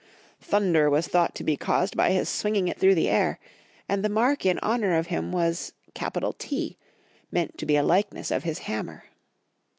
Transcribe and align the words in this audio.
Thunder 0.39 0.89
was 0.89 1.07
thought 1.07 1.35
to 1.35 1.43
be 1.43 1.55
caused 1.55 1.95
by 1.95 2.09
his 2.09 2.27
swinging 2.27 2.67
it 2.67 2.79
through 2.79 2.95
the 2.95 3.07
air, 3.07 3.37
and 3.87 4.03
the 4.03 4.09
mark 4.09 4.47
in 4.47 4.57
honor 4.63 4.97
of 4.97 5.05
him 5.13 5.31
was 5.31 5.73
"P, 6.39 6.77
meant 7.31 7.55
to 7.59 7.67
be 7.67 7.75
a 7.75 7.83
likeness 7.83 8.31
of 8.31 8.41
his 8.41 8.57
hammer. 8.67 9.03